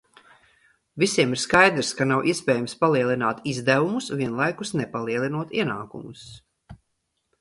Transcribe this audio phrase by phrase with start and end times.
[1.03, 6.25] Visiem ir skaidrs, ka nav iespējams palielināt izdevumus, vienlaikus nepalielinot ienākumus.